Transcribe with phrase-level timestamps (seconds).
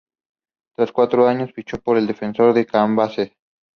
[0.75, 3.37] Tras cuatro años, fichó por el Defensores de Cambaceres.